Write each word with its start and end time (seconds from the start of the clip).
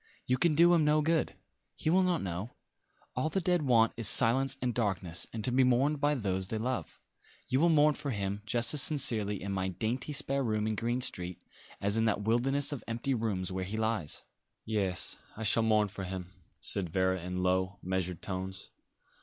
"You 0.25 0.39
can 0.39 0.55
do 0.55 0.73
him 0.73 0.83
no 0.83 1.03
good. 1.03 1.35
He 1.75 1.91
will 1.91 2.01
not 2.01 2.23
know. 2.23 2.55
All 3.15 3.29
the 3.29 3.39
dead 3.39 3.61
want 3.61 3.93
is 3.95 4.07
silence 4.07 4.57
and 4.59 4.73
darkness, 4.73 5.27
and 5.31 5.43
to 5.43 5.51
be 5.51 5.63
mourned 5.63 6.01
by 6.01 6.15
those 6.15 6.47
they 6.47 6.57
love. 6.57 6.99
You 7.47 7.59
will 7.59 7.69
mourn 7.69 7.93
for 7.93 8.09
him 8.09 8.41
just 8.47 8.73
as 8.73 8.81
sincerely 8.81 9.39
in 9.39 9.51
my 9.51 9.67
dainty 9.67 10.11
spare 10.11 10.43
room 10.43 10.65
in 10.65 10.73
Green 10.73 11.01
Street 11.01 11.43
as 11.79 11.97
in 11.97 12.05
that 12.05 12.23
wilderness 12.23 12.71
of 12.71 12.83
empty 12.87 13.13
rooms 13.13 13.51
where 13.51 13.63
he 13.63 13.77
lies." 13.77 14.23
"Yes, 14.65 15.17
I 15.37 15.43
shall 15.43 15.61
mourn 15.61 15.87
for 15.87 16.03
him," 16.05 16.33
said 16.59 16.89
Vera 16.89 17.21
in 17.21 17.43
low, 17.43 17.77
measured 17.83 18.23
tones. 18.23 18.71